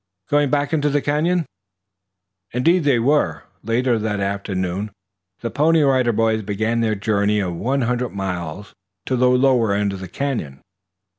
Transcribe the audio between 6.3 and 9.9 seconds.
began their journey of one hundred miles to the lower